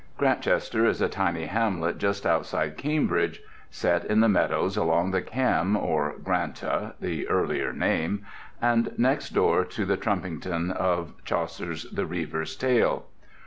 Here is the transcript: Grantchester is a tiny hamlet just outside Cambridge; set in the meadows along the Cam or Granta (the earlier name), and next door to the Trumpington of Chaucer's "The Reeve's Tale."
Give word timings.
Grantchester 0.17 0.83
is 0.87 0.99
a 0.99 1.07
tiny 1.07 1.45
hamlet 1.45 1.99
just 1.99 2.25
outside 2.25 2.75
Cambridge; 2.75 3.39
set 3.69 4.03
in 4.03 4.19
the 4.19 4.27
meadows 4.27 4.75
along 4.75 5.11
the 5.11 5.21
Cam 5.21 5.77
or 5.77 6.15
Granta 6.23 6.95
(the 6.99 7.27
earlier 7.27 7.71
name), 7.71 8.25
and 8.59 8.97
next 8.97 9.29
door 9.29 9.63
to 9.63 9.85
the 9.85 9.97
Trumpington 9.97 10.71
of 10.71 11.13
Chaucer's 11.23 11.83
"The 11.91 12.07
Reeve's 12.07 12.55
Tale." 12.55 13.05